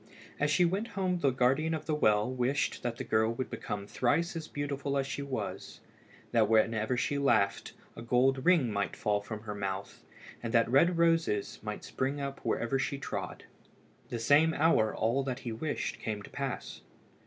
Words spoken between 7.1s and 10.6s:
laughed a gold ring might fall from her mouth, and